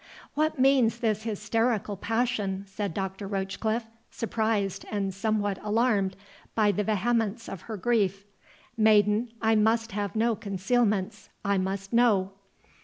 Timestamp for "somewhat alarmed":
5.13-6.15